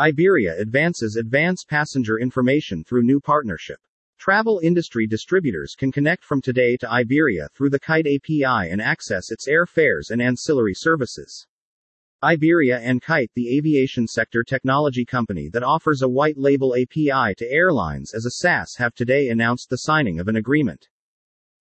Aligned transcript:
Iberia 0.00 0.60
advances 0.60 1.14
advanced 1.14 1.68
passenger 1.68 2.18
information 2.18 2.82
through 2.82 3.04
new 3.04 3.20
partnership. 3.20 3.78
Travel 4.18 4.58
industry 4.60 5.06
distributors 5.06 5.76
can 5.78 5.92
connect 5.92 6.24
from 6.24 6.42
today 6.42 6.76
to 6.78 6.90
Iberia 6.90 7.48
through 7.54 7.70
the 7.70 7.78
Kite 7.78 8.08
API 8.08 8.70
and 8.72 8.82
access 8.82 9.30
its 9.30 9.46
airfares 9.46 10.10
and 10.10 10.20
ancillary 10.20 10.74
services. 10.74 11.46
Iberia 12.24 12.80
and 12.80 13.02
Kite, 13.02 13.30
the 13.36 13.56
aviation 13.56 14.08
sector 14.08 14.42
technology 14.42 15.04
company 15.04 15.48
that 15.50 15.62
offers 15.62 16.02
a 16.02 16.08
white 16.08 16.38
label 16.38 16.74
API 16.74 17.36
to 17.36 17.48
airlines 17.48 18.14
as 18.14 18.26
a 18.26 18.32
SaaS, 18.32 18.74
have 18.78 18.96
today 18.96 19.28
announced 19.28 19.70
the 19.70 19.76
signing 19.76 20.18
of 20.18 20.26
an 20.26 20.34
agreement. 20.34 20.88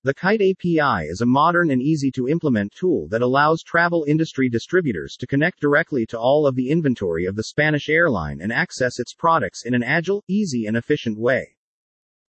The 0.06 0.14
Kite 0.14 0.42
API 0.42 1.08
is 1.08 1.22
a 1.22 1.26
modern 1.26 1.72
and 1.72 1.82
easy 1.82 2.12
to 2.12 2.28
implement 2.28 2.74
tool 2.74 3.08
that 3.08 3.22
allows 3.22 3.64
travel 3.64 4.04
industry 4.06 4.50
distributors 4.50 5.16
to 5.16 5.26
connect 5.26 5.62
directly 5.62 6.06
to 6.08 6.20
all 6.20 6.46
of 6.46 6.56
the 6.56 6.72
inventory 6.72 7.24
of 7.24 7.38
the 7.38 7.44
Spanish 7.46 7.88
airline 7.88 8.42
and 8.42 8.52
access 8.52 9.00
its 9.00 9.14
products 9.14 9.64
in 9.66 9.74
an 9.74 9.82
agile, 9.82 10.22
easy, 10.28 10.66
and 10.66 10.76
efficient 10.76 11.18
way. 11.18 11.56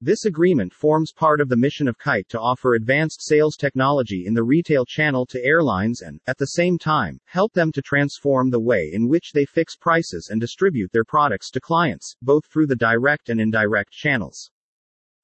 This 0.00 0.24
agreement 0.24 0.72
forms 0.72 1.10
part 1.10 1.40
of 1.40 1.48
the 1.48 1.56
mission 1.56 1.88
of 1.88 1.98
Kite 1.98 2.28
to 2.28 2.38
offer 2.38 2.74
advanced 2.74 3.26
sales 3.26 3.56
technology 3.56 4.24
in 4.24 4.34
the 4.34 4.44
retail 4.44 4.84
channel 4.84 5.27
to 5.27 5.44
airlines 5.44 6.00
and, 6.00 6.20
at 6.28 6.38
the 6.38 6.54
same 6.54 6.78
time, 6.78 7.18
help 7.24 7.54
them 7.54 7.72
to 7.72 7.82
transform 7.82 8.50
the 8.50 8.60
way 8.60 8.88
in 8.92 9.08
which 9.08 9.32
they 9.32 9.44
fix 9.44 9.74
prices 9.74 10.28
and 10.30 10.41
distribute 10.41 10.92
their 10.92 11.04
products 11.04 11.50
to 11.50 11.60
clients, 11.60 12.14
both 12.22 12.46
through 12.46 12.68
the 12.68 12.77
direct 12.77 13.30
and 13.30 13.41
indirect 13.41 13.91
channels. 13.91 14.52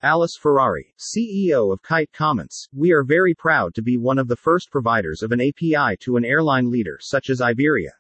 Alice 0.03 0.35
Ferrari, 0.35 0.95
CEO 0.99 1.71
of 1.71 1.83
Kite 1.83 2.11
comments, 2.11 2.67
We 2.73 2.91
are 2.91 3.05
very 3.05 3.35
proud 3.35 3.75
to 3.75 3.83
be 3.83 3.99
one 3.99 4.19
of 4.19 4.29
the 4.29 4.37
first 4.37 4.71
providers 4.71 5.23
of 5.23 5.31
an 5.31 5.43
API 5.43 5.99
to 6.01 6.17
an 6.17 6.25
airline 6.25 6.71
leader 6.71 6.97
such 7.03 7.29
as 7.29 7.43
Iberia. 7.43 7.93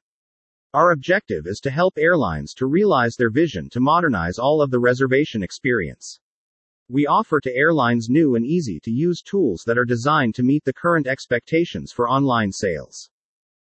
Our 0.72 0.92
objective 0.92 1.46
is 1.46 1.60
to 1.60 1.70
help 1.70 1.98
airlines 1.98 2.54
to 2.54 2.64
realize 2.64 3.16
their 3.16 3.28
vision 3.28 3.68
to 3.72 3.80
modernize 3.80 4.38
all 4.38 4.62
of 4.62 4.70
the 4.70 4.78
reservation 4.78 5.42
experience. 5.42 6.18
We 6.88 7.06
offer 7.06 7.38
to 7.38 7.54
airlines 7.54 8.08
new 8.08 8.34
and 8.34 8.46
easy 8.46 8.80
to 8.80 8.90
use 8.90 9.20
tools 9.20 9.62
that 9.66 9.76
are 9.76 9.84
designed 9.84 10.34
to 10.36 10.42
meet 10.42 10.64
the 10.64 10.72
current 10.72 11.06
expectations 11.06 11.92
for 11.92 12.08
online 12.08 12.50
sales. 12.50 13.10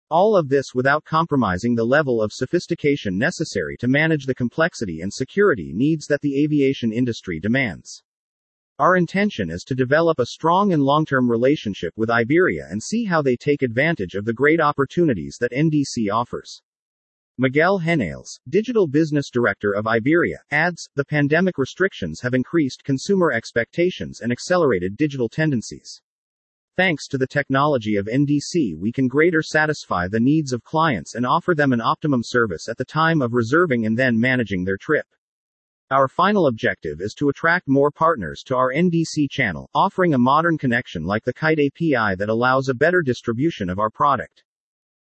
All 0.10 0.38
of 0.38 0.48
this 0.48 0.74
without 0.74 1.04
compromising 1.04 1.76
the 1.76 1.84
level 1.84 2.22
of 2.22 2.32
sophistication 2.32 3.18
necessary 3.18 3.76
to 3.82 3.90
manage 3.90 4.26
the 4.26 4.36
complexity 4.36 5.02
and 5.02 5.12
security 5.12 5.74
needs 5.74 6.08
that 6.08 6.22
the 6.22 6.42
aviation 6.42 6.94
industry 6.94 7.38
demands. 7.38 8.02
Our 8.82 8.98
intention 8.98 9.52
is 9.52 9.64
to 9.66 9.76
develop 9.76 10.18
a 10.18 10.26
strong 10.26 10.74
and 10.74 10.82
long 10.82 11.06
term 11.06 11.30
relationship 11.30 11.94
with 11.98 12.10
Iberia 12.10 12.66
and 12.68 12.82
see 12.82 13.06
how 13.06 13.22
they 13.22 13.36
take 13.36 13.62
advantage 13.62 14.16
of 14.16 14.26
the 14.26 14.34
great 14.34 14.60
opportunities 14.60 15.38
that 15.40 15.52
NDC 15.52 16.12
offers. 16.12 16.64
Miguel 17.38 17.82
Henales, 17.82 18.40
Digital 18.50 18.88
Business 18.88 19.30
Director 19.30 19.72
of 19.72 19.86
Iberia, 19.86 20.40
adds 20.50 20.90
The 20.96 21.06
pandemic 21.06 21.60
restrictions 21.60 22.22
have 22.22 22.34
increased 22.34 22.84
consumer 22.84 23.32
expectations 23.32 24.22
and 24.22 24.32
accelerated 24.32 24.98
digital 24.98 25.30
tendencies. 25.30 26.02
Thanks 26.76 27.08
to 27.10 27.20
the 27.20 27.28
technology 27.28 27.98
of 27.98 28.08
NDC, 28.08 28.80
we 28.80 28.92
can 28.92 29.08
greater 29.08 29.44
satisfy 29.44 30.08
the 30.08 30.20
needs 30.20 30.54
of 30.54 30.64
clients 30.64 31.14
and 31.14 31.24
offer 31.24 31.54
them 31.54 31.72
an 31.72 31.82
optimum 31.82 32.24
service 32.24 32.68
at 32.68 32.80
the 32.80 32.86
time 32.86 33.22
of 33.22 33.34
reserving 33.34 33.86
and 33.86 33.96
then 33.96 34.20
managing 34.20 34.64
their 34.64 34.78
trip. 34.78 35.06
Our 35.92 36.08
final 36.08 36.48
objective 36.48 37.02
is 37.02 37.14
to 37.16 37.28
attract 37.28 37.68
more 37.68 37.92
partners 37.92 38.44
to 38.44 38.56
our 38.56 38.72
NDC 38.72 39.30
channel, 39.30 39.70
offering 39.76 40.14
a 40.14 40.18
modern 40.18 40.58
connection 40.58 41.04
like 41.04 41.26
the 41.26 41.34
Kite 41.34 41.60
API 41.60 42.16
that 42.16 42.30
allows 42.30 42.70
a 42.70 42.74
better 42.74 43.02
distribution 43.02 43.70
of 43.70 43.78
our 43.78 43.90
product. 43.90 44.42